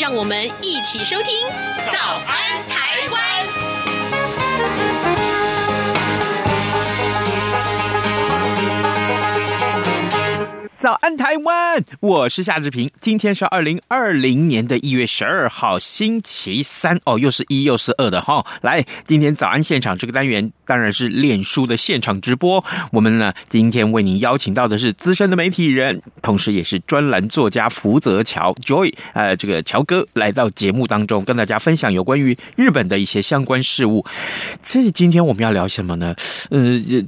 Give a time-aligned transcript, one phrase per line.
[0.00, 1.46] 让我们一起收听
[1.92, 3.46] 《早安台湾》。
[10.80, 11.84] 早安，台湾！
[12.00, 12.90] 我是夏志平。
[13.02, 22.64] 今天是二零二零年的一月十二号，星期三哦，又是一又是二的哈、来，今天早安现场这个单元当然是脸书的现场直播。
[22.92, 34.06] 我们呢，今天为您邀请到的是资深的媒体人，同时也是专栏作家福泽乔 Joy，呃，这个乔哥来到节目当中，跟大家分享有关于日本的一些相关事务。
[34.62, 36.16] 这今天我们要聊什么呢？
[36.48, 36.58] 呃，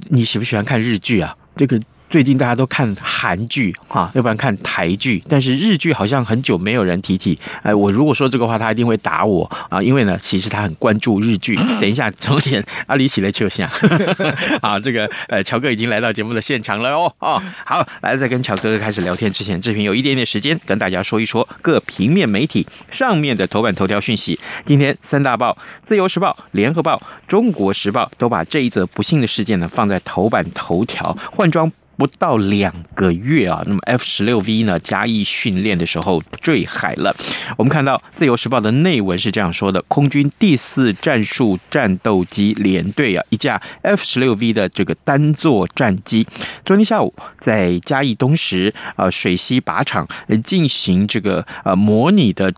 [0.09, 1.35] 你喜不喜欢看日剧啊？
[1.55, 1.81] 这个。
[2.13, 7.39] 最近大家都看韩剧哈，要不然看台剧，但是日剧好像很久没有人提起。
[7.63, 11.55] 哎，我如果说这个话，他一定会打我啊，因为呢，其实他很关注日剧。
[11.81, 13.67] 等一下，重点阿里起来就下
[14.61, 24.39] 啊，这个呃，乔哥已经来到节目的现场了哦哦，好，来在跟乔哥哥开始聊天之前，志平有一点点时间跟大家说一说各平面媒体上面的头版头条讯息。
[24.63, 31.71] 今天三大报《自由时报》《联合报》《中国时报》都把这一则不幸的事件呢放在头版头条，换装。
[31.97, 37.15] 不到两个月啊，那么 F 十六 V 呢，嘉义训练的时候坠海了。
[37.57, 46.27] 我们看到《自由时报》的内文是这样说的：空军第四战术战斗机联队啊，一架 F 十六 V 的这个单座战机，
[46.65, 50.07] 昨天下午在嘉义东石啊水西靶场
[50.43, 52.53] 进行这个呃模拟的。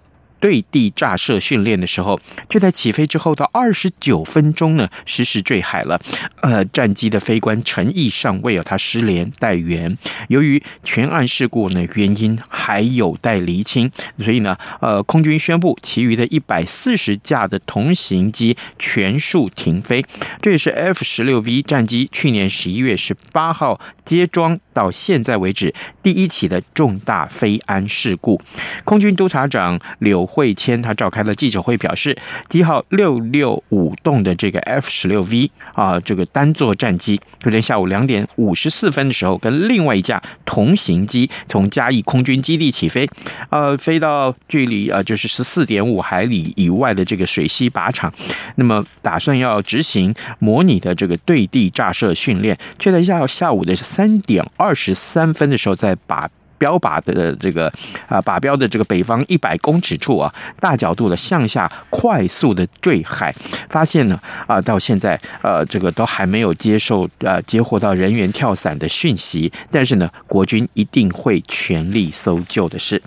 [0.45, 5.99] 对地炸射训练的时候，就在起飞之后到二十九分钟呢，失事坠海了。
[6.41, 9.97] 呃，战机的飞官陈毅上尉啊，他失联待援。
[10.27, 20.05] 由于全案事故呢原因还有待厘清，所以呢，呃，空军宣布其余的一百四十架的同型机全数停飞。
[20.39, 25.73] 这也是 F 十六 V 战机去年十一月十八号接装到现在为止
[26.03, 28.39] 第一起的重大飞安事故。
[28.83, 32.17] 空军督察长柳惠谦他召开了记者会，表示，
[32.49, 43.09] 机号六六五栋的这个 F 十六 V 啊，这个单座战机，昨天下午两点五十四分的时候，跟另外一架同型机从嘉义空军基地起飞，
[43.49, 48.13] 呃，飞到距离呃就是十四点五海里以外的这个水西靶场，
[48.55, 56.29] 那么打算要执行模拟的这个对地炸射训练，却在下下午的三点二十三分的时候，在把。
[56.57, 57.71] 标靶的这个
[58.07, 63.33] 啊，靶标的这个北方一百公尺处啊，大角度的向下快速的坠海，
[63.69, 73.01] 发现呢啊，到现在呃，这个都还没有接受呃接获到人员跳伞的讯息，但是呢，国军一定会全力搜救的事。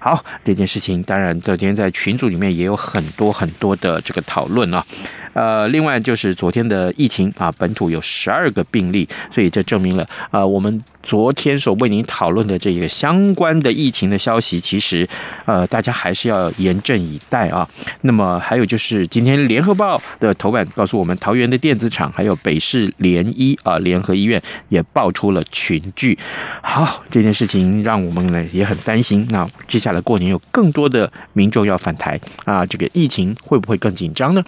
[0.00, 4.84] 好，这件事情当然昨天在群组里面也有很多很多的这个讨论啊。
[5.32, 15.06] 呃，另外就是昨天的疫情啊，本土有十二个病例，所以这证明了啊，我们昨天所为您讨论的这个相关的疫情的消息，其实
[15.44, 17.68] 呃，大家还是要严阵以待啊。
[18.00, 26.18] 那么还有就是今天联合报的头版告诉我们，桃园的电子厂还有北市联医啊联合医院也爆出了群聚。
[26.62, 29.26] 好，这件事情让我们呢也很担心。
[29.30, 34.42] 那接下来过年有更多的民众要返台啊，这个疫情会不会更紧张呢？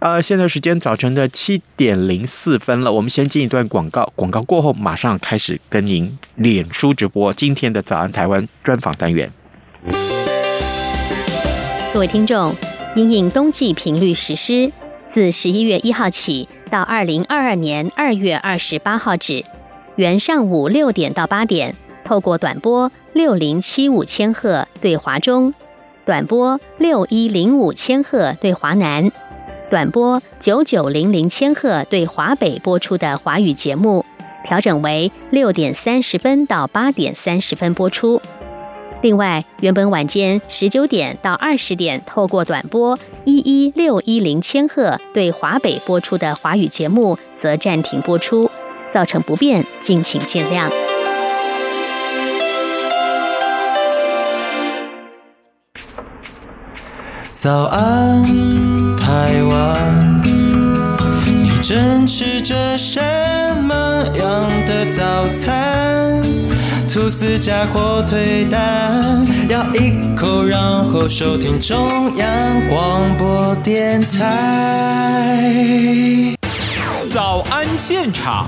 [0.00, 9.28] 呃，现在时间早晨的七点零四分了，我们先进一段广告，广告过后马上开始跟您脸书直播今天的早安台湾专访单元。
[11.92, 12.54] 各位听众，
[12.94, 14.70] 因应冬季频率实施，
[15.08, 19.44] 自十一月一号起到二零二二年二月二十八号止，
[19.96, 21.74] 原上午六点到八点，
[22.04, 25.52] 透过短波六零七五千赫对华中，
[26.04, 29.10] 短波六一零五千赫对华南。
[29.68, 34.04] 短波九九零零千赫对华北播出的华语节目，
[34.44, 38.20] 调整为六点三十分到八点三十分播出。
[39.02, 48.50] 另外，原本晚间十九点到二十点透过短波一一六一零千赫对华北播出的华语节目，则暂停播出，
[48.90, 50.70] 造成不便，敬请见谅。
[57.32, 58.24] 早安。
[58.96, 62.98] 台湾，你正吃着什
[64.06, 66.22] 样的早餐？
[66.88, 72.28] 吐司加火腿蛋，咬一口，然后收听中央
[72.68, 75.42] 广播电台。
[77.10, 78.46] 早安现场。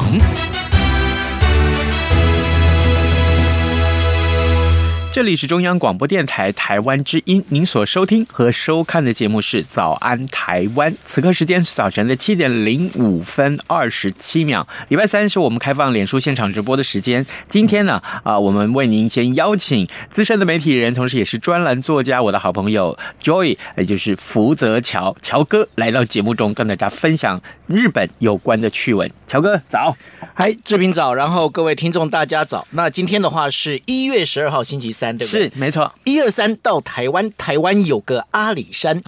[5.16, 10.92] 这里是中央广播电台台湾之音，您所收听和收看的节目是《早安台湾》。
[11.06, 14.68] 此刻时间是早晨的七点零五分二十七秒。
[14.88, 17.24] 礼拜三是我们开放脸书现场直播的时间。
[17.48, 29.10] 今天呢，啊，我们为您先邀请资深的媒体人，同时也是专栏作家，我的好朋友 Joy，也就是福泽乔乔哥，来到节目中跟大家分享日本有关的趣闻。
[29.26, 29.96] 乔哥早，
[30.34, 32.68] 嗨，志平早，然后各位听众大家早。
[32.72, 35.05] 那今天的话是一月十二号星期三。
[35.16, 39.02] 对对是没错，一二三到台湾，台湾有个阿里山，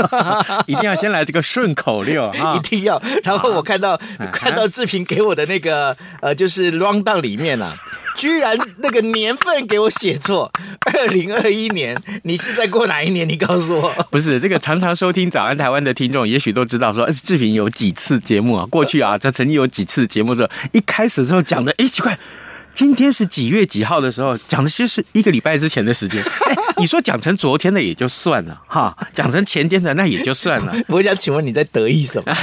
[0.66, 3.02] 一定要先来这个顺口溜 啊，一定要。
[3.22, 7.74] 然后我看到、啊、看到志平给我的那个呃，就是 rundown 里面啊，
[8.16, 10.50] 居然那个年份给我写错，
[10.92, 13.28] 二零二一年，你是在过哪一年？
[13.28, 13.92] 你告诉我。
[14.10, 22.18] 不是这个常常收听早安台湾的听众，也许都知道说，志平有几次节目啊，过去啊，他曾经有几次节目的，一开始的时候讲的，哎，奇怪。
[22.76, 26.22] 今天是几月几号的时候讲的，其实是一个礼拜之前的时间。
[26.44, 30.76] 哎，你说讲成昨天的也就算了哈，讲成前天的那也就算了。
[30.88, 32.36] 我想请问你在得意什么？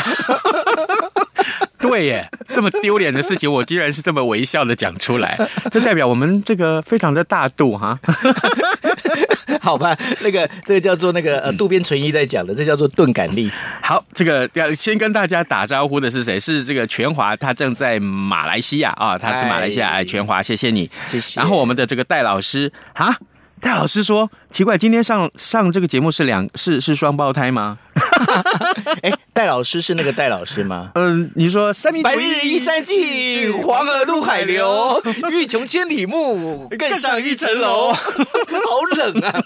[1.90, 5.38] 对耶，这么丢脸的事情，我居然是这么微笑的讲出来，
[5.70, 8.00] 这代表我们这个非常的大度哈。
[9.62, 13.52] 好吧，那个这个叫做那个呃渡边淳一在讲的，这叫做钝感力。
[13.82, 16.40] 好，这个要先跟大家打招呼的是谁？
[16.40, 21.40] 是这个全华，他正在马来西亚啊，他是马来西亚哎，全华，谢谢你，谢谢。
[21.40, 23.16] 然后我们的这个戴老师啊，
[23.62, 27.78] 戴老师说奇怪，今天上上这个节目是两是是双胞胎吗？
[29.04, 30.92] 哎，戴老师是那个戴老师吗？
[30.96, 35.02] 嗯，你说三白日依山尽，黄河入海流，
[35.32, 37.94] 欲穷千里目，更上一层楼。
[37.94, 39.42] 好冷啊！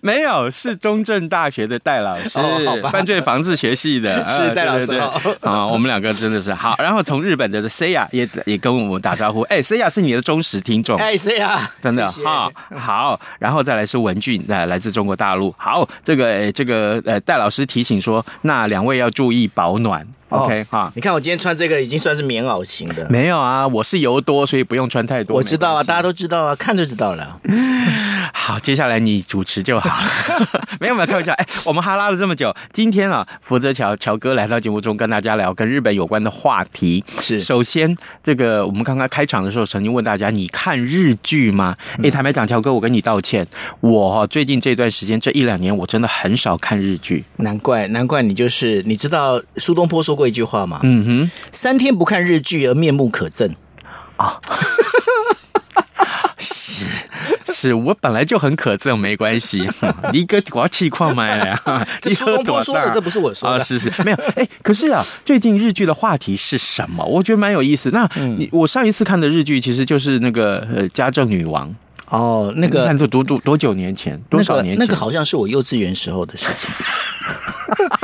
[0.00, 4.92] 没有，是中正大学的戴老师，哦、犯罪防治学系的，是戴老师。
[5.40, 6.76] 啊，我们两个真的是好。
[6.78, 9.40] 然后从日本的 Saya 也也跟我们打招呼。
[9.42, 10.96] 哎，Saya 是你的忠实听众。
[10.98, 13.20] 哎，Saya，真的哈好。
[13.38, 15.54] 然后再来是文俊，来来自中国大陆。
[15.58, 17.64] 好，这个这个呃戴老师。
[17.64, 20.06] 提醒说，那两位要注意保暖。
[20.28, 23.08] OK 哈，你看我今天穿这个已经算是棉袄型的。
[23.08, 25.36] 没有啊，我是油多，所以不用穿太多。
[25.36, 27.40] 我知道啊，大家都知道啊，看就知道了。
[28.32, 30.06] 好，接下来你主持就好了。
[30.80, 37.04] 没有没有开玩笑，哎，我们哈拉了这么久，今天啊，福泽乔乔哥来到节目中跟大家聊跟日本有关的话题。
[37.20, 41.76] 是，首先这个我们刚刚开场的时候曾经问大家，你看日剧吗？
[42.02, 43.46] 哎，坦白讲，乔哥，我跟你道歉，
[43.80, 47.24] 我最近这段时间这一两年我真的很少看日剧。
[47.36, 50.22] 难怪难怪你就是你知道苏东坡说过。
[50.22, 53.50] 一句话吗，嗯哼，三天不看日剧而面目可憎
[54.16, 54.38] 啊，
[56.38, 56.86] 是
[57.62, 59.68] 是，我本来就很可憎，没关系，
[60.12, 67.04] 你个我要气矿买了呀，这苏东坡说的，这不是我说的，啊、是是，没有，哎，可是啊，最近日剧的话题是什么？
[67.04, 67.90] 我觉得蛮有意思。
[67.90, 71.68] 那你我上一次看的日剧其实就是那个呃《家政女王》
[72.08, 74.20] 哦，那个看多多多久年前？
[74.28, 74.78] 多少年前？
[74.78, 76.68] 那个、那个好像是我幼稚园时候的事情。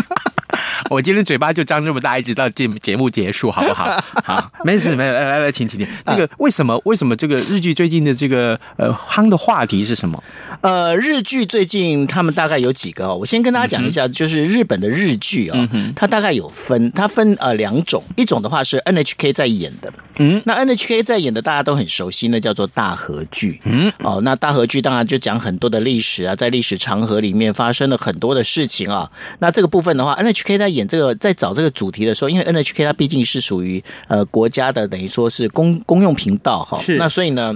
[0.91, 3.85] 我今天嘴巴就张这么大，一直到节节目结束，好不好？
[4.25, 5.87] 好，没事没事，来来来，请请请。
[6.07, 10.23] 那个为什么为什么这个日剧最近的这个呃夯的话题是什么？
[10.63, 29.11] 呃，日剧最近他们大概有几个哦，我先跟大家讲一下，嗯、就是日本的日剧啊、哦，嗯、它大概有分，它分呃两种，一种的话是 NHK 在演的，嗯，那 NHK 在演的大家都很熟悉，那叫做大和剧，嗯，哦，那大和剧当然就讲很多的历史啊，在历史长河里面发生了很多的事情啊，
[29.41, 30.78] 那这个部分的话，NHK 在演。
[30.79, 37.55] 演这个在找这个主题的时候，因为 NHK 它毕竟是属于呃国家的，等于说是公公用频道哈，那所以呢，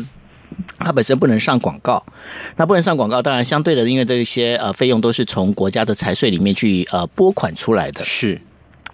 [0.79, 2.05] 它本身不能上广告，
[2.57, 8.41] 那不能上广告，当然相对的，因为这些呃费用都是从国家的财税里面去呃拨款出来的，是，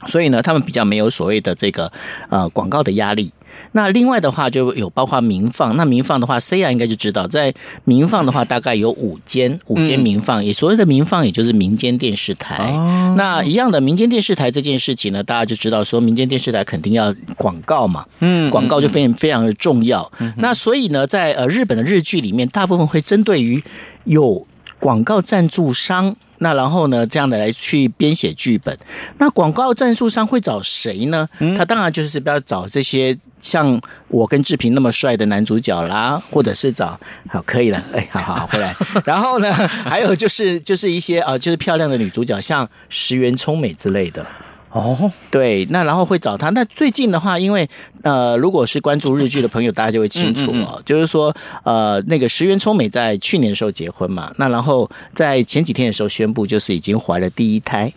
[0.07, 1.91] 所以呢，他们比较没有所谓的这个
[2.31, 3.33] 呃广告的压力。
[3.73, 12.73] 那另外的话就有包括民放，那民放的话，C 亚应该就知道，在民放的话大概有五间，五间民放，也所谓的民放也就是民间电视台。
[13.17, 20.11] 那一样的民间电视台这件事情呢，大家就知道说，民间电视台肯定要广告嘛，嗯，广告就非常非常的重要。
[20.39, 23.63] 那所以呢，在呃日本的日剧里面，大部分会针对于
[24.05, 24.47] 有
[24.79, 26.15] 广告赞助商。
[26.41, 28.79] 那然后呢，这样的来去编写剧本。
[29.19, 31.29] 那广告赞助商会找谁呢？
[31.57, 36.97] 他当然就是不要找这些像我跟志平那么帅的男主角啦，或者是找
[37.29, 38.73] 好可以了，哎，好好回来。
[39.05, 44.25] 然后呢，还有就是就是一些啊，就是漂亮的女主角，像石原聪美之类的。
[44.71, 46.51] 哦，对，那然后会找他。
[46.51, 47.69] 那最近的话，因为
[48.03, 57.93] 呃，如果是关注日剧的朋友，大家就会清楚哦，嗯嗯嗯就是说呃，那个石原聪美在去年的时候结婚嘛，那然后在前几天的时候宣布，就是已经怀了第一胎。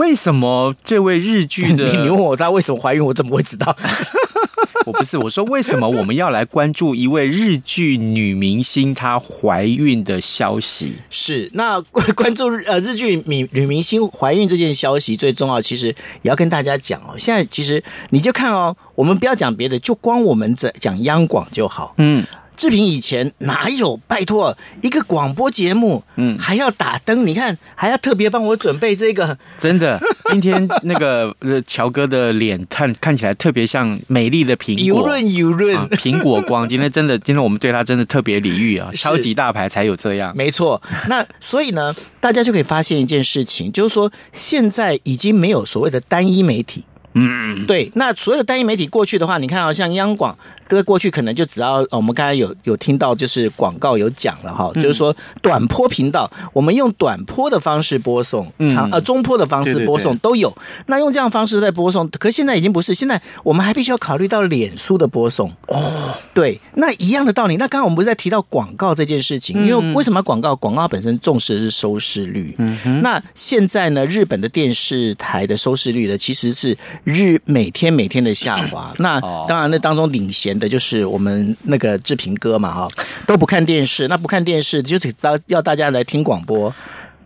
[0.00, 1.84] 为什么这位日剧 的？
[1.92, 3.76] 你问我她为什么怀孕，我怎么会知道？
[4.86, 10.94] 我不是，我说为什么我们要来关注一位日剧女明星她怀孕的消息？
[11.10, 11.78] 是那
[12.16, 15.88] 关注呃日剧女女明星怀孕这件消息最重要，其实
[16.22, 17.14] 也要跟大家讲哦。
[17.18, 21.94] 现在其实你就看哦，我们不要讲别的，就光我们这讲央广就好。
[21.98, 22.24] 嗯。
[22.60, 23.98] 志平以前哪有？
[24.06, 29.98] 拜托一个广播节目，嗯，还要打灯，你看还要特别帮我准备这个，真的，
[30.30, 40.82] 今天那个呃乔哥的脸看看起来特别像美丽的苹果，油润油润，苹果光，今天真的，今天我们对他真的特别礼遇啊，超级大牌才有这样，没错。
[41.08, 46.84] 那所以呢，大家就可以发现一件事情，就是说现在已经没有所谓的单一媒体。
[47.14, 50.36] 嗯，对，那所有的单一媒体过去的话，你看啊，像央广，
[50.68, 60.56] 哥过去可能就只要我们刚才有有听到，就是广告有讲了哈，就是说短波频道，我们用短波的方式播送，长呃中波的方式播送都有。
[60.86, 66.14] 那用这样方式在播送，可现在已经不是，现在我们还必须要考虑到脸书的播送哦。
[66.32, 67.56] 对，那一样的道理。
[67.56, 70.54] 那刚刚我们不是在提到广告这件事情，因为为什么广告？
[70.54, 72.54] 广告本身重视的是收视率。
[72.58, 73.02] 嗯哼。
[73.02, 76.78] 那现在呢，日本的电视台的收视率呢，其实是。
[77.04, 82.88] 日每天每天的下滑， 那当然那当中领衔的就是我们那个志平哥嘛哈，
[83.26, 86.74] 都不看电视，那不看电视就是要要大家来听广播。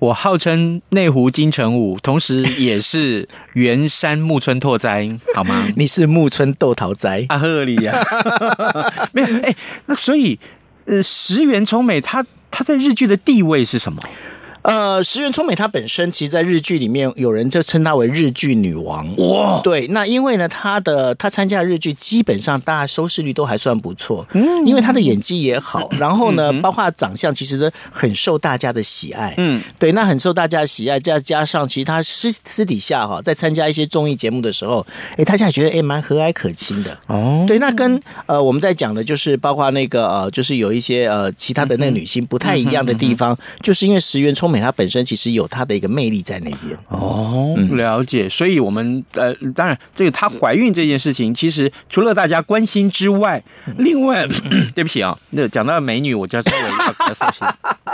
[0.00, 5.66] 我号称内湖金城武，同时也是圆山木村拓哉，好吗？
[5.76, 7.38] 你是木村豆桃哉啊？
[7.38, 8.04] 合理呀，
[9.12, 9.54] 没有哎，
[9.86, 10.38] 那所以
[10.84, 14.02] 呃，石原聪美她她在日剧的地位是什么？
[14.64, 19.06] 呃，石原聪美她本身其实，在日剧里面，有人就称她为日剧女王。
[19.18, 29.34] 哇，对，那因为呢，她的她参加的日剧基本上大家收视率都还算不错，嗯，因为她的演技也好， 然后呢，包括长相其实都很受大家的喜爱。
[29.36, 34.86] 嗯，对，那很受大家的喜爱，再加上其实她私私底下哈，在参加一些综艺节目的时候，
[35.18, 36.96] 哎，大家也觉得哎蛮和蔼可亲的。
[37.08, 48.28] 哦，对，那跟呃我们在讲的就是包括那个呃，就是有一些呃其他的那个女星不太一样的地方，就是因为石原聪她本身其实有她的一个魅力在那边哦，了解。
[48.28, 53.42] 所以，我们呃，当然，这个她怀孕这件事情，其实除了大家关心之外，
[53.78, 54.26] 另外，
[54.74, 57.46] 对不起啊、哦，那讲到美女，我就要稍微要小心，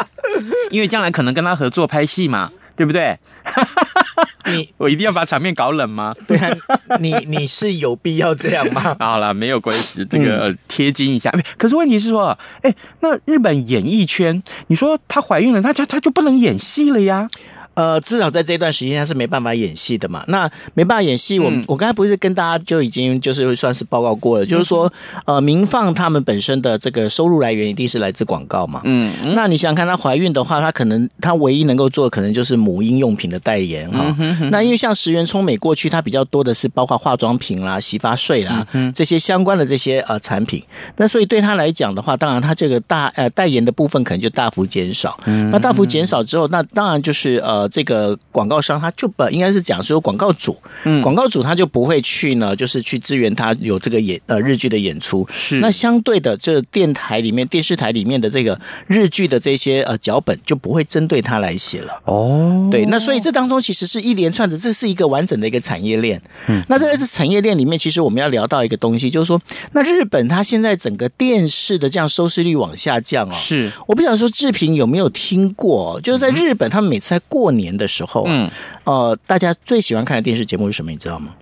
[0.70, 3.18] 因为将来可能跟她合作拍戏嘛，对不对？
[4.46, 6.14] 你 我一定要把场面搞冷吗？
[6.26, 6.56] 对啊，
[6.98, 8.96] 你你是有必要这样吗？
[9.00, 11.32] 好了，没有关系，这个贴金一下。
[11.56, 17.28] 可是问题是说，哎，那日本演艺圈，你说她怀孕了，她她她就不能演戏了呀？
[17.74, 20.24] 呃，至少在这段时间他是没办法演戏的嘛。
[20.26, 24.92] 那没办法演戏，我、嗯、我刚才不是跟大家就已经就是算是报告过了，嗯、就是说，
[25.24, 28.82] 呃，明放他们本身的这个收入来源一定是来自广告嘛。
[28.84, 34.14] 嗯，那你想想看，她怀孕的话，她可能她唯一能够做的可能就是母婴用品的代言哈。
[34.50, 40.62] 那因为像石原聪美过去，她比较多的是包括化妆品啦、洗发水啦、嗯、这些相关的这些呃产品。
[40.96, 45.18] 那所以对她来讲的话，当然她这个大呃代言的部分可能就大幅减少。
[45.24, 47.59] 嗯，那大幅减少之后，那当然就是呃。
[47.68, 55.26] 这个广告商他就不应该是讲说广告主，嗯，广告主他就不会去呢，就是去支援他有这个演呃日剧的演出。
[55.30, 62.00] 是那相对的，这电台里面、电视台里面的这个日剧的这些呃脚本就不会针对他来写了。
[62.04, 66.20] 哦，对，那所以这当中其实是一连串的，这是一个完整的一个产业链。
[66.48, 69.40] 嗯，那这个是产业链里面，其实我们要聊到一个东西，就是说，
[69.72, 73.32] 那日本它现在整个电视的这样收视率往下降哦。
[73.34, 77.60] 是，我不想说志平有没有听过，就是在日本，他们每次在过年。
[77.60, 78.50] 年的时候，嗯，
[78.84, 80.90] 呃，大家最喜欢看的电视节目是什么？
[80.90, 81.34] 你知道吗？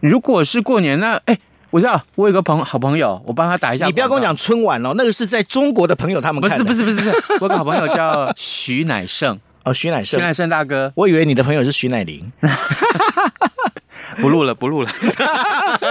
[0.00, 1.38] 如果是过年，那哎，
[1.70, 3.86] 我知道，我有个朋好朋友，我帮他打一下。
[3.86, 6.64] 你不要跟我讲春晚哦，那个是在中国的朋友他们看的。
[6.64, 12.32] 不是不是不是不是， 我有个好朋友叫徐乃胜哦，徐乃胜，徐乃胜大哥，我以为你的朋友是徐乃麟。
[14.20, 14.90] 不录了，不录了，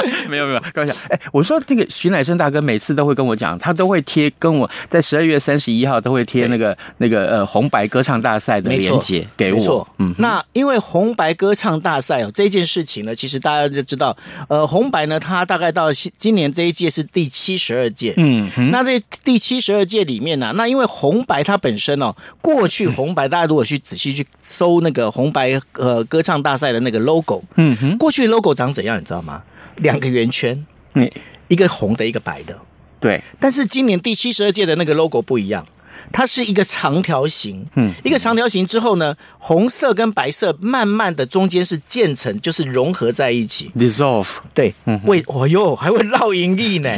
[0.29, 0.93] 没有没有，开玩笑。
[1.09, 9.87] 哎，我说这个徐乃生大哥每次都会跟我讲，他都会贴跟我在十二月三十一号都会贴那个那个呃红白歌唱大赛的链接给我。
[9.97, 14.15] 嗯，那因为红白歌唱大赛哦这件事情呢，其实大家就知道，
[14.47, 29.41] 呃，红白呢，它大概到今年这一届是第七十二届，嗯，那这第七十二届里面呢，那因为红白它本身哦，过去红白大家如果去仔细去搜那个红白呃歌唱大赛的那个 logo，嗯哼，过去 logo 长怎样，你知道吗？
[29.77, 30.65] 两个圆圈，
[30.95, 31.09] 嗯，
[31.47, 32.59] 一个红的，一个白的，
[32.99, 33.21] 对。
[33.39, 35.65] 但是今年第七十二届的那个 logo 不一样，
[36.11, 44.73] 它是一个长条形，嗯，一个长条形之后呢，红色跟白色慢慢的中间是渐层，就是融合在一起，dissolve，对，
[45.05, 46.89] 为哦哟还会绕盈利呢，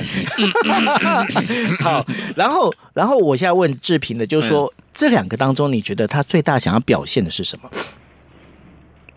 [1.79, 2.05] 好，
[2.35, 7.69] 然后然后我现在问志平的，就是说、嗯、这两个当中，你觉得他最大想要表现的是什么？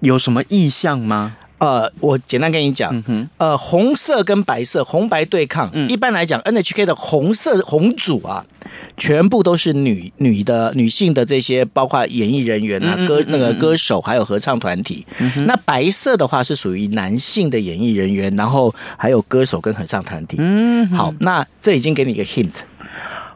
[0.00, 1.36] 有什么意向吗？
[1.58, 5.68] 呃，我简单跟你讲，嗯、呃，红色跟白色，红白对抗。
[5.72, 8.44] 嗯、一般来讲，NHK 的红色红组啊，
[8.96, 15.04] 全部都是女女的女性的这些，包括演艺人员啊，嗯、歌那个歌手，还有合唱团体。
[15.18, 20.36] 嗯、那白色的话是属于男性的演艺人员，然后还有歌手跟合唱团体。
[20.38, 22.52] 嗯，好，那这已经给你一个 hint，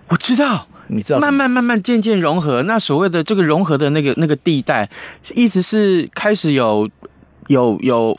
[0.06, 2.62] 我知道，你知道，慢慢慢慢渐渐融合。
[2.62, 4.88] 那所谓的这个融合的那个那个地带，
[5.34, 6.88] 意思是开始有。
[7.52, 8.18] 有有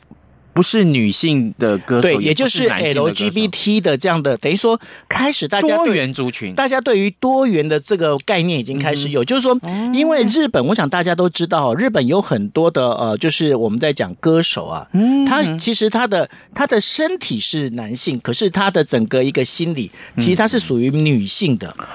[0.54, 9.60] 不是女性的歌手，对，也就是 LGBT 的这样的，等于说开始大家多元族群，大家对于多元的这个概念已经开始有，嗯、就是说，
[9.92, 21.76] 因为日本，我想大家都知道，日本有很多的呃，就是我们在讲歌手啊，嗯，他其实他的他的身体是男性，可是他的整个一个心理，其实他是属于女性的。
[21.80, 21.86] 嗯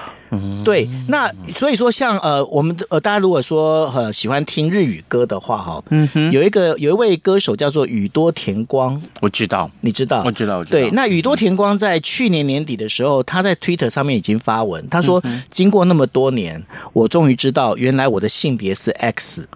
[0.63, 10.79] 对，那所以说像呃，我们呃，大家如果说呃喜欢听日语歌的话哈，嗯哼，有一个有一位歌手叫做宇多田光，我知道，你知道，我知道，我知道。
[10.79, 19.47] 对，那宇多田光在去年年底的时候，他在 Twitter 上面已经发文，他说，经过那么多年，我终于知道原来我的性别是 X。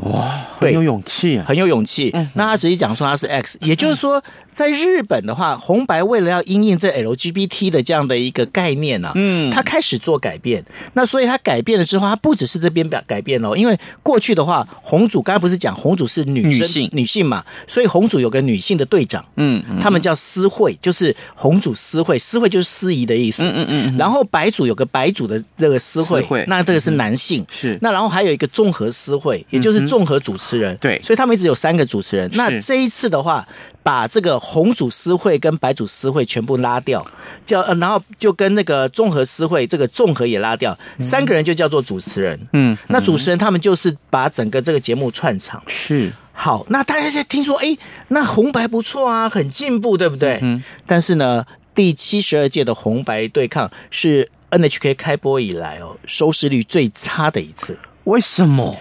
[0.00, 2.14] 哇，很有勇气，啊很有勇气。
[2.34, 4.22] 那他直接讲说他是 X，也就是说，
[4.52, 10.62] 在日本的话，红白为了要因应这 LGBT 的这样的一个概念呢，嗯，他开始做改变。
[10.92, 23.96] 那所以他改变了之后，他不只是这边表改变哦，因为过去的话，红组刚才不是讲红组是女生女性女性嘛，所以红组有个女性的队长，嗯，他们叫司会，就是红组司会，司会就是司仪的意思，嗯嗯嗯。
[23.96, 27.78] 然后白组有个白组的这个司会，那这个是男性，是。
[27.80, 29.85] 那然后还有一个综合司会，也就是。
[29.88, 32.30] 综合主持人对，所以他们一直有三个主持人。
[32.34, 33.46] 那这一次的话，
[33.82, 37.06] 把这个红主司会跟白主司会全部拉掉，
[37.44, 42.38] 叫呃，然后就跟那个综合司会这个综合也拉掉，三个人就叫做主持人。
[42.52, 45.62] 嗯，那主持人他们就是把整个这个节目串场。
[45.66, 47.76] 是好，那大家在听说，哎，
[48.08, 50.38] 那红白不错啊，很进步，对不对？
[50.42, 50.62] 嗯。
[50.84, 51.44] 但是呢，
[51.74, 57.78] 第七十二届的红白对抗是 NHK 开播以来哦，收视率最差的一次。
[58.04, 58.76] 为什么？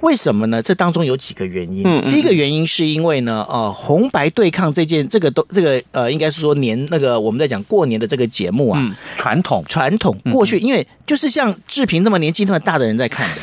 [0.00, 0.62] 为什么呢？
[0.62, 1.82] 这当中有几个原因。
[1.86, 13.42] 嗯嗯、第一个原因是因为呢，呃，红白对抗这件这个都这个呃，应该是说年那个我们在讲过年的这个节目啊，嗯、传统传统过去，因为就是像志平那么年纪那么大的人在看的，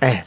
[0.06, 0.24] 哎。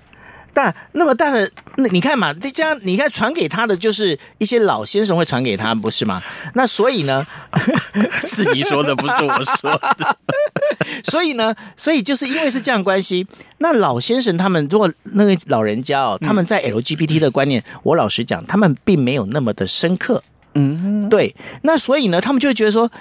[0.54, 6.22] 但那么大的，那你看嘛，这样你看传给他的就是一些老先生会传给他，不是吗？
[6.56, 7.26] 那所以呢，
[8.28, 10.18] 是你说的，不是我说的。
[11.06, 13.26] 所以呢，所以就是因为是这样关系，
[13.60, 20.24] 那老先生他们如果那个老人家哦，他们在 LGBT 的观念，我老实讲，他们并没有那么的深刻。
[20.56, 21.36] 嗯，对。
[21.64, 22.92] 那所以呢，他们就会觉得说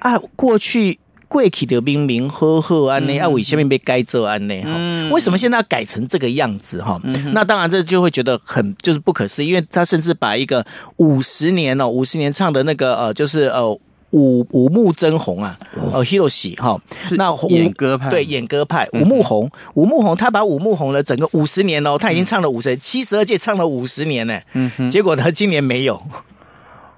[0.00, 0.98] 啊，过去。
[1.28, 4.62] 贵气的明明呵呵安内，啊，为什么被改做安内？
[4.62, 4.70] 哈，
[5.12, 6.82] 为什么现在要改成这个样子？
[6.82, 7.00] 哈，
[7.32, 10.64] 那当然这就会觉得很就是不可思议，因为他甚至把一个
[10.96, 13.70] 五十年哦，五十年唱的那个呃，就是呃
[14.12, 15.58] 五五木真红啊，
[15.92, 16.80] 哦，Hiroshi 哈，
[17.12, 18.08] 那演歌派。
[18.08, 26.02] 对演歌派五木红，五木红他把五木红了整个五十年哦，他已经唱了五十七十二届唱了五十年呢，嗯，结果他今年没有。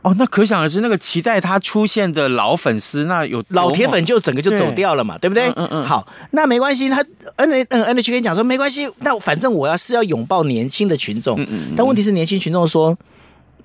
[0.03, 5.49] 哦，那可想而知，那个期待他出现的老粉丝，那有老铁粉就整个就走掉了嘛，对，对不对？
[5.51, 5.85] 嗯嗯，嗯。
[5.85, 7.05] 好，那没关系，他
[7.37, 12.97] N H 嗯 N H 跟你讲说没关系，那反正我要是要拥抱年轻的群众，嗯嗯，但问题是年轻群众说，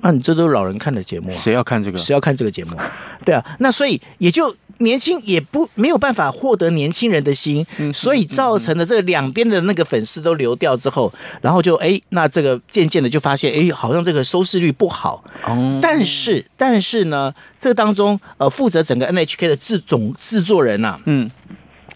[0.01, 1.97] 那你这都是老人看的节目啊，谁要看这个？
[1.97, 2.75] 谁要看这个节目？
[3.25, 4.55] 对啊，那所以也就。
[4.79, 11.10] 年轻也不没有办法获得年轻人的心，所以造成了这个两边的那个粉丝都流掉之后，
[11.41, 15.23] 然后就哎，那这个渐渐的就发现哎，好像这个收视率不好。
[15.47, 21.31] 哦但是但是呢，这当中呃，负责整个 NHK 的制总制作人呐，嗯，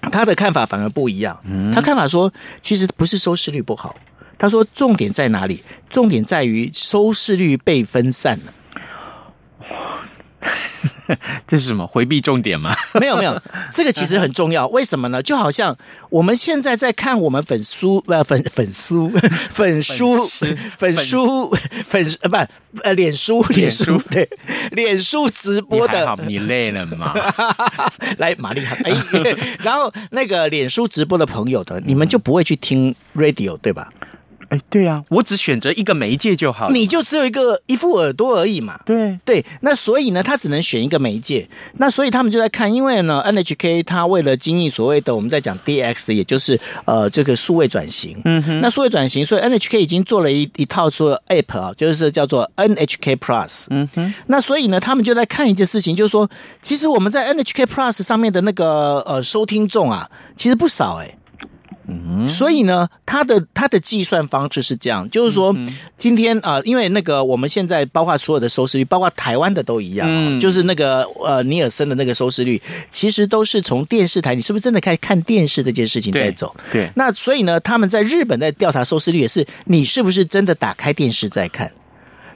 [0.09, 1.37] 他的看法反而不一样。
[1.43, 2.31] 嗯他看法说，
[2.61, 3.93] 其实不是收视率不好，
[4.39, 5.63] 他说重点在哪里？
[5.89, 8.53] 重点在于收视率被分散了。
[11.45, 11.85] 这是什么？
[11.85, 12.73] 回避重点吗？
[13.01, 13.41] 没有没有，
[13.73, 14.67] 这个其实很重要。
[14.67, 15.21] 为什么呢？
[15.21, 15.75] 就好像
[16.09, 19.11] 我们现在在看我们粉书呃粉 粉书
[19.49, 20.29] 粉书
[20.77, 22.37] 粉书粉呃不
[22.83, 24.29] 呃脸书脸书对
[24.71, 25.99] 脸书直播的。
[25.99, 27.13] 你好，你累了吗？
[28.19, 28.93] 来，玛丽哎，
[29.61, 33.91] 然后那个脸书直播的朋友的，你们就不会去听 radio 对吧？
[34.49, 38.79] 哎，对呀、啊，我只选择一个媒介就好了，你就只有一个一副耳朵而已嘛。
[38.85, 41.47] 对对，那所以呢，他只能选一个媒介。
[41.73, 48.19] 那所以他们就在看，因为呢，NHK 他为了经历所谓的我们在讲 DX，也就是呃这个数位转型。
[48.25, 48.59] 嗯哼。
[48.59, 53.65] 那数位转型，所以 NHK 已经做了一一套说 App 啊，就是叫做 NHK Plus。
[53.69, 54.13] 嗯哼。
[54.27, 56.29] 那所以呢，他们就在看一件事情，就是说，
[56.61, 61.15] 其实我们在 NHK Plus 上面的那个呃收听众啊，其实不少哎、欸。
[62.27, 65.55] 所以呢，它的它的计算方式是这样，就是说，
[65.97, 76.55] 今天啊、呃，因为那个我们现在包括所有的收视率，包括台湾的都一样，嗯、就是那个呃尼尔森的那个收视率，其实都是从电视台，你是不是真的开始看电视这件事情在走？
[76.71, 76.85] 对。
[76.85, 81.71] 对那所以呢，他们在日本在调查收视率也是，你是不是真的打开电视在看？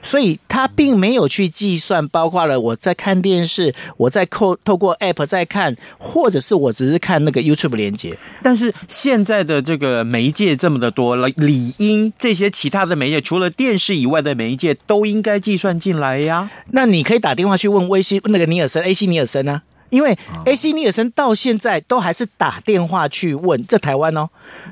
[0.04, 8.16] 所以他并没有去计算，包括了我在看电视，我在扣透过 App 在看，或者是我只是看那个 YouTube 连接。
[8.42, 16.50] 但是现在的这个媒介这么的多了，理应这些其他的媒介，除了电视以外的媒介，都应该计算进来呀。
[16.72, 19.62] 那你可以打电话去问威西那个尼尔森 AC 尼尔森啊。
[19.94, 24.28] 因为 AC 尼尔森到现在都还是打电话去问，在台湾哦，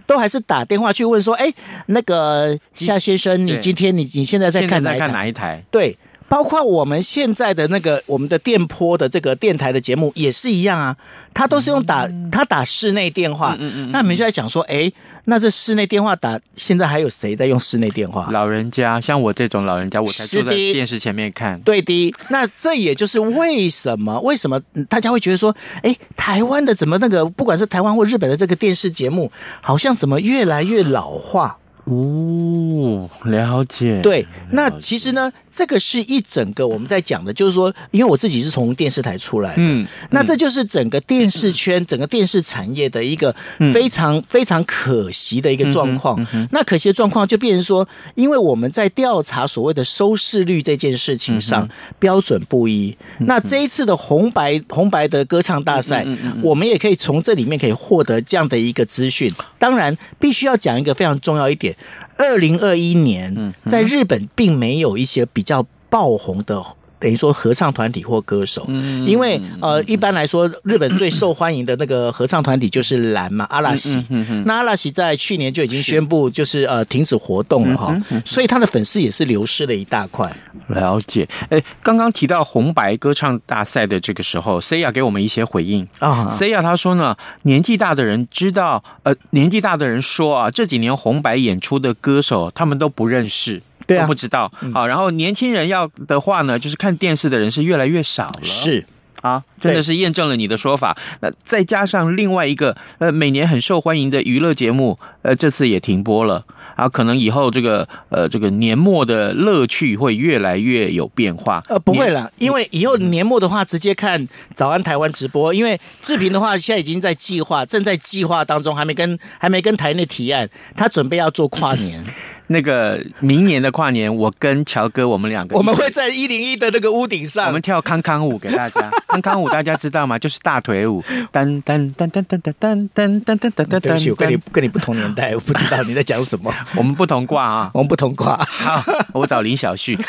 [0.07, 1.53] 都还是打电话去问说，哎，
[1.87, 5.07] 那个夏先生，你今天你你现在在看哪一台？
[5.07, 5.65] 看哪一台？
[5.71, 5.97] 对。
[6.33, 10.97] 包括我们现在的那个我们的电波的这个电台的节目也是一样啊，
[11.35, 14.91] 他都是用打他打室内电话，嗯嗯，那你们就在想说，哎，
[15.27, 18.31] 那这室内电话打现在还有谁在用室内电话？
[18.33, 21.61] 老人家，像我这种老人家，我才坐在电视前面看。
[21.61, 31.59] 对的，那这也就是为什么为什么大家会觉得说，哎，台湾的怎么那个不管是台湾或日本的这个电视节目，好像怎么越来越老化？
[31.85, 34.01] 哦，了解。
[34.03, 43.35] 对，那其实呢，这个是一整个我们在讲的，就是说，因为我自己是从电视台出来的，嗯，那这就是整个电视圈、整个电视产业的一个
[43.73, 46.25] 非常非常可惜的一个状况。
[46.53, 51.69] 那可惜的状况就变成说，因为我们在调查所谓的收视率这件事情上
[51.99, 52.97] 标准不一。
[53.19, 56.07] 那这一次的红白红白的歌唱大赛，
[56.43, 59.29] 我们也可以从这里面可以获得这样的一个资讯。
[59.59, 61.72] 当然，必须要讲一个非常重要一点。
[62.17, 66.65] 二零二一年，在日本并没有一些比较爆红的。
[67.03, 74.05] 等于说合唱团体或歌手，嗯因为呃，一般来说，日本最受欢迎的那个合唱团体就是蓝嘛，阿拉西。
[74.47, 80.33] 那阿拉西在去年就已经宣布，就是呃停止活动了哈，所以他的粉丝也是流失了一大块。
[80.69, 81.29] 了解。
[81.51, 86.29] 哎，刚刚提到红白歌唱大赛的这个时候，Saya 给我们一些回应啊。
[86.31, 93.61] Saya 他说呢，年纪大的人知道，呃，年纪大的人说啊，这几年红白演出的歌手他们都不认识。
[93.87, 94.51] 对啊，都不知道。
[94.73, 98.43] 好，然后年轻人要的话呢，就是看电视的人是越来越少了。
[98.43, 98.87] 是
[99.23, 100.97] 啊，真的是验证了你的说法。
[101.21, 106.45] 那再加上另外一个，呃，每年很受欢迎的娱乐节目，呃，这次也停播了。
[106.75, 111.63] 啊，可能以后这个，呃，这个年末的乐趣会越来越有变化。
[111.69, 115.55] 呃，不会了，因为以后年末的话，直接看早安台湾直播。
[115.55, 122.03] 因为志平的话，现在已经在计划，正在计划当中，还没跟还没跟台内提案，他准备要做跨年。
[122.53, 128.91] 那个明年的跨年，我跟乔哥，我们两个，我们会在一零一的那个屋顶上，我们跳康康舞给大家。
[129.09, 130.19] 康康舞大家知道吗？
[130.19, 131.03] 就是大腿舞。
[131.33, 133.81] 噔噔噔噔噔噔噔噔噔噔噔噔。
[133.81, 136.55] 对不起，我跟你跟你不同年代，我不知道你在讲什么。
[136.77, 138.37] 我们不同挂啊，我们不同挂。
[138.45, 139.99] 好，我找林小旭。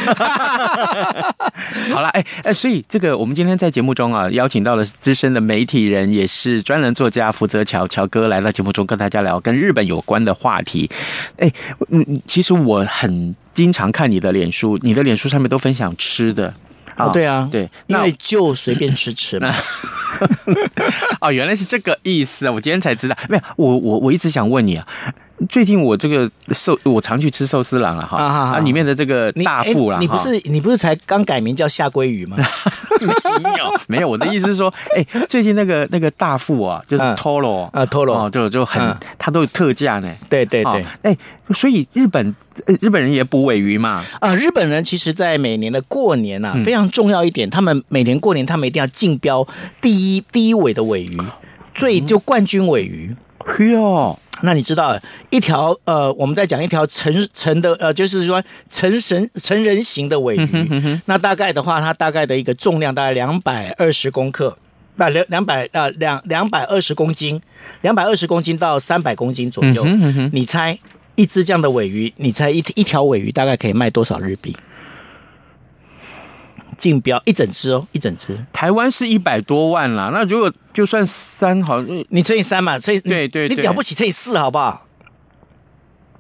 [1.91, 10.89] 好了，哎哎，所以这个我们今天在节目中啊，邀请到了资深的媒体人，也是专栏作家福泽乔乔哥来到节目中跟大家聊跟日本有关的话题。
[11.37, 11.51] 哎，
[11.89, 12.21] 嗯。
[12.33, 16.51] 其实我很经常看你的脸书，你的脸书上面都分享吃的
[16.95, 19.53] 啊、哦，对啊，对，因为就随便吃吃嘛。
[21.21, 22.51] 哦，原来是这个意思啊！
[22.51, 24.87] 我今天才知道，没有，我我我一直想问你啊。
[25.49, 32.37] 最近我这个寿，我常去吃寿司郎了哈，啊，里面的这个大富啦，你不是你不是才刚改名叫夏鲑鱼吗？
[33.41, 40.13] 没 有没有，我的意思是说，哎，最近那个那个大富啊，就是 Toro 啊 Toro 就就很，它都有特价呢。
[40.29, 41.17] 对对对，哎，
[41.53, 42.33] 所以日本
[42.79, 44.03] 日本人也捕尾鱼嘛？
[44.21, 49.45] 啊，日本人其实，在每年的过年啊，非常重要一点，他们每年过年，他们一定要竞标
[49.81, 51.17] 第一第一尾的尾鱼，
[51.73, 53.13] 最就冠军尾鱼。
[53.59, 54.17] 哟。
[54.45, 64.57] 那你知道一条呃，我们在讲一条成成的呃，就是说成神成人形的尾鱼，那大概的话，它大概的一个重量大概两百二十公克，
[64.97, 67.41] 不两两百呃两两百二十公斤，
[67.81, 69.85] 两百二十公斤到三百公斤左右。
[70.33, 70.77] 你猜
[71.15, 74.55] 一只这样的尾鱼，你猜一一条尾鱼大概可以卖多少日币？
[76.77, 78.37] 竞标一整只哦，一整只。
[78.51, 84.85] 台湾是一百多万啦，那如果就算三好，你乘以三嘛，乘以对对，你了不起乘以四好不好？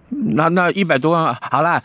[0.09, 1.81] 那那一百多万，好啦，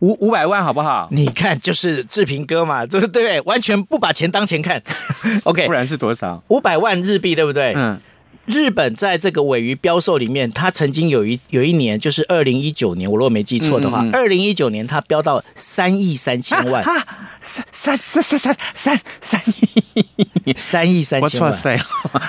[0.00, 1.08] 五五百万好不好？
[1.12, 3.40] 你看，就是志平哥嘛， 对不对？
[3.42, 4.82] 完全不把钱当钱看。
[5.44, 6.42] OK，不然是多少？
[6.48, 7.72] 五百万日币，对不对？
[7.76, 8.00] 嗯。
[8.48, 17.06] 日本在这个尾鱼标售里面，它曾经有一有一年，就是二零一九年，我如果没记错的话，二零一九年它标到三亿三千万，啊
[17.40, 21.52] 三三三三三三亿，三亿三千万，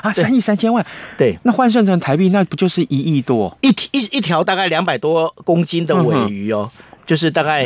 [0.04, 0.86] 啊，三亿三千万，
[1.18, 3.58] 对，那换算成台币，那不就是一亿多？
[3.62, 6.70] 一一一条大概两百多公斤的尾鱼哦，
[7.06, 7.66] 就是大概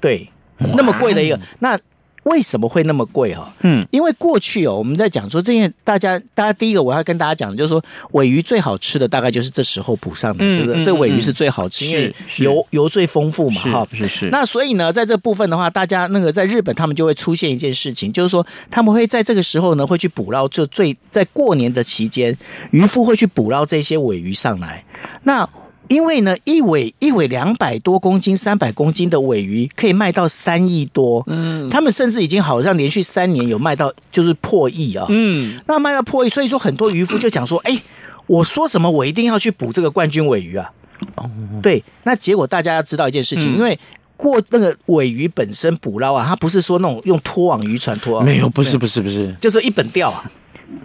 [0.00, 1.38] 对那么贵的一个。
[1.60, 1.78] 那。
[2.24, 3.52] 为什么会那么贵哈？
[3.62, 7.82] 嗯，因为过去哦，我们在讲说这件，大家，大家第一个我要跟大家讲，就是说
[8.12, 10.84] 尾鱼最好吃的大概就是这时候捕上的，对不对？
[10.84, 14.28] 这尾鱼是最好吃，因为油油最丰富嘛，哈，是是。
[14.30, 22.36] 那所以呢，在这部分的话，大家那个在日本，他们就会出现一件事情，就是说他们会在这个时候呢，会去捕捞，就最在过年的期间，
[22.70, 24.84] 渔夫会去捕捞这些尾鱼上来，
[25.24, 25.48] 那。
[25.92, 37.78] 因为呢，一尾一尾两百多公斤、三百公斤的尾鱼可以卖到三亿多，嗯，他们甚至已经好像连续三年有卖到就是破亿啊，嗯，那卖到破亿，所以说很多渔夫就讲说，哎，
[38.26, 40.72] 我说什么我一定要去捕这个冠军尾鱼啊，
[41.16, 41.30] 哦，
[41.62, 43.78] 对，那结果大家要知道一件事情，因为
[44.16, 50.24] 过那个尾鱼本身捕捞啊，它不是说那种用拖网渔船拖，没有，不是不是不是，就是一本钓啊。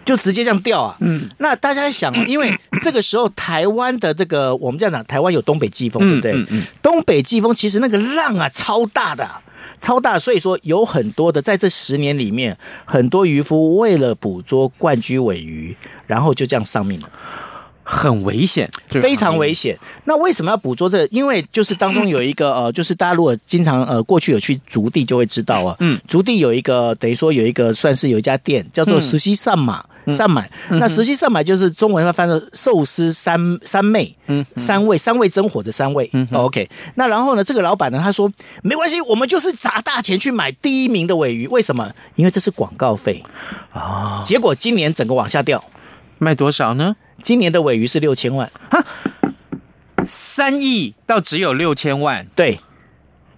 [0.06, 6.32] 就直接这样钓啊，嗯，那大家想， 因为这个时候台湾的这个，我们这样讲，台湾有东北季风，对不对？
[6.34, 9.30] 嗯嗯，东北季风其实那个浪啊超大的，
[9.80, 17.10] 超大，所以说有很多的在这十年里面，很多渔夫为了捕捉冠军尾鱼，然后就这样丧命了。
[17.90, 19.78] 很危险，非常危险。
[20.04, 21.08] 那为什么要捕捉这个？
[21.08, 25.74] 因为就是当中有一个 呃，就是大家如果经常呃过去有去竹地，就会知道啊。
[25.80, 30.50] 嗯，竹地有一个等于说有一个算是有一家店叫做石溪上马上买。
[30.72, 36.10] 那石溪上买就是中文它翻成寿司三三昧，嗯，三味三味真火的三味。
[36.12, 36.70] 嗯，OK。
[36.96, 38.30] 那然后呢，这个老板呢他说
[38.64, 41.48] 没关系，我们就是砸大钱去买第一名的尾鱼。
[41.48, 41.90] 为什么？
[42.16, 43.24] 因为这是广告费
[43.72, 44.22] 啊。
[44.26, 45.64] 结果今年整个往下掉，
[46.20, 46.96] 卖多少呢？
[47.22, 48.86] 今年的尾鱼是六千万，哈，
[50.04, 52.60] 三亿到只有六千万，对，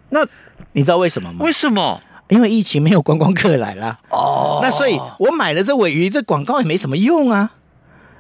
[0.10, 0.26] 那
[0.74, 1.40] 你知道为什么吗？
[1.40, 2.02] 为什么？
[2.28, 7.54] 因为疫情没有观光客来了哦，那所以我买了这尾鱼，这广告也没什么用啊，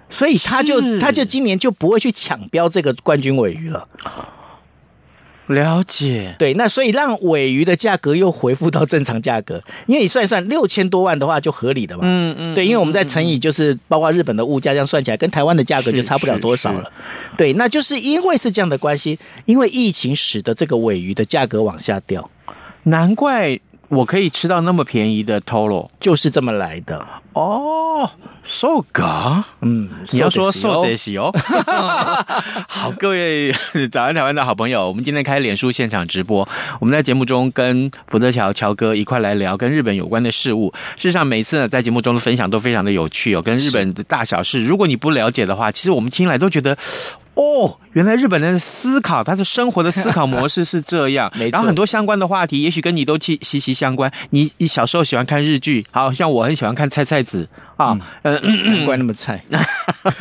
[0.09, 3.87] 所以他就他就今年就不会去抢标这个冠军尾鱼了。
[5.49, 16.91] 了解，对，那所以让尾鱼的价格又恢复到正常价格，因为你算一算六千多万的话就合理的嘛，嗯嗯，对，因为我们在乘以就是包括日本的物价这样算起来，跟台湾的价格就差不了多少了，
[17.35, 22.29] 对，那就是因为是这样的关系，因为疫情使得这个尾鱼的价格往下掉，
[22.83, 23.59] 难怪。
[23.89, 28.10] 我可以吃到那么便宜的 Toro，就是这么来的哦。
[28.43, 31.32] So ga，嗯，你要说 so 得西哦。
[32.67, 33.52] 好，各位
[33.91, 36.47] 早安台湾的好朋友，我们今天开脸书现场直播，
[36.80, 40.73] 我们在节目中跟福泽桥乔哥一块来聊跟日本有关的事物。
[40.95, 46.78] 事实上，每次呢在节目中的分享都非常的有趣哦，跟日本的大小事，如果你不了解的话，其实我们听来都觉得。
[47.39, 51.32] 哦，原来日本人的思考，他的生活的思考模式是这样。
[51.39, 51.54] 没错。
[51.54, 54.12] 然后很多相关的话题，也许跟你都息息息相关。
[54.32, 57.47] 你你小时候喜欢看日剧，好像我很喜欢看菜菜子
[57.78, 59.41] 啊，呃，难怪那么菜。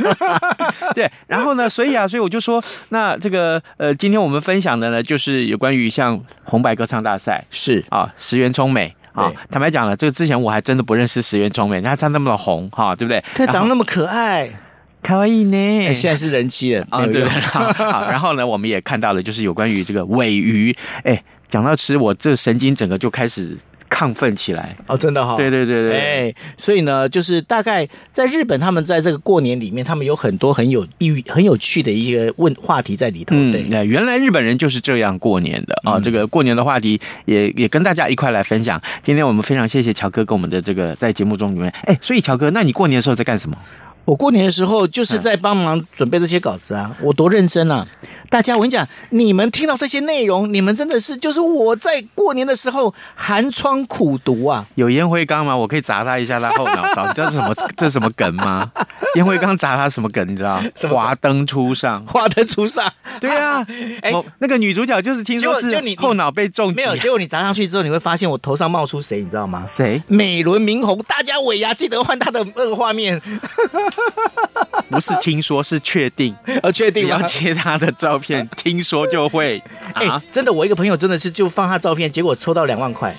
[0.95, 9.33] 对，然后呢，所以啊，所以我就说，那这个呃，今天我们分享的呢，就是有关于像红白歌唱大赛是啊，石原聪美啊。
[9.51, 13.25] 坦白讲了，这个之前我还真的不认识石原聪美，你看她那么的红哈，对不对？
[13.35, 14.49] 她长得那么可爱。
[15.03, 15.95] 卡哇伊呢？
[15.95, 17.07] 现在是人气了啊！
[17.07, 17.73] 对， 好，
[18.11, 20.77] 然后呢，我们也看到了，就是有关于这个尾鱼。
[21.05, 23.57] 哎，讲到吃，我这神经整个就开始
[23.89, 24.99] 亢奋起来哦！
[24.99, 25.99] 真的哈、哦，对对对对。
[25.99, 33.35] 哎，所以呢，就是大概在日本，他们在这个过年里面，他们有很多很有意义、很有趣的一些问话题在里头。
[33.51, 35.99] 对，那原来日本人就是这样过年的啊！
[35.99, 38.79] 这个过年的话题也也跟大家一块来分享。
[39.01, 41.73] 今天我们非常谢谢乔哥跟我们的这个在节目中里面。
[41.85, 43.57] 哎，所以乔哥，那你过年的时候在干什么？
[44.09, 47.87] 我过年的时候就是在帮忙准备这些稿子啊，我多认真啊！
[48.31, 54.65] 大家，我跟你讲，你们听到这些内容，你们真的是就是我在过年的时候寒窗苦读啊！
[54.77, 55.55] 有烟灰缸吗？
[55.55, 57.07] 我可以砸他一下，他后脑勺。
[57.07, 57.55] 你知道是什么？
[57.77, 58.73] 这是什么梗吗？
[59.17, 60.27] 烟灰缸砸他什么梗？
[60.27, 60.59] 你知道？
[60.89, 62.91] 华灯初上，华灯初上。
[63.21, 63.63] 对啊，
[64.01, 65.69] 哎，那个女主角就是听说是
[65.99, 66.97] 后脑被重击，没有。
[66.97, 69.21] 结果你砸上去之后，你会发现我头上冒出谁？
[69.21, 69.65] 你知道吗？
[69.69, 70.03] 谁？
[70.07, 70.99] 美轮明宏。
[71.07, 73.21] 大家尾牙记得换他的那个画面。
[74.91, 79.63] 不是听说，是确定，呃， 确定要贴他的照片， 听说就会
[79.95, 80.23] 啊、欸！
[80.33, 83.15] 真的，我一个朋友真的是就放他照片，结果抽到两万块。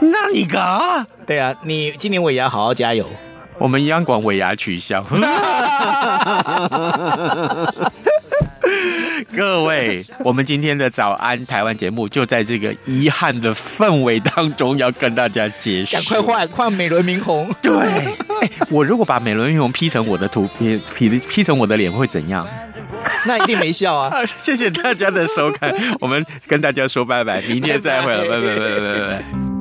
[0.00, 1.06] 那你个？
[1.26, 3.08] 对啊，你今年尾牙好好加油。
[3.58, 5.04] 我们央广尾牙取消。
[9.36, 15.96] 各位，我们今天的早安台湾节目就在这个遗憾的氛围当中，要跟大家结束。
[15.96, 17.48] 赶快换换美轮明宏。
[17.62, 17.72] 对，
[18.40, 22.46] 哎，我如果把美轮明宏 P 成我的图片，P P 成我的脸会怎样？
[23.26, 24.20] 那一定没笑啊！
[24.36, 29.53] 谢谢大家的收看，我们跟大家说拜拜，明天再会了，拜拜拜拜拜拜。